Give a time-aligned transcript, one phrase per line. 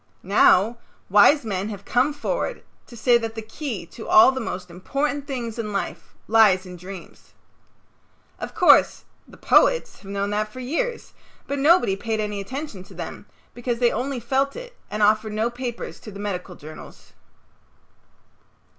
[0.23, 0.79] Now,
[1.11, 5.27] wise men have come forward to say that the key to all the most important
[5.27, 7.33] things in life lies in dreams.
[8.39, 11.13] Of course, the poets have known that for years,
[11.45, 15.51] but nobody paid any attention to them because they only felt it and offered no
[15.51, 17.13] papers to the medical journals.